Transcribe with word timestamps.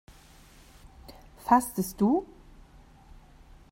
Fastest 1.45 2.01
du? 2.01 2.25